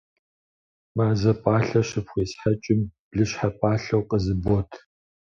[0.95, 4.71] Мазэ пӏалъэр щыпхуесхьэкӏым, блыщхьэ пӏалъэу къызыбот.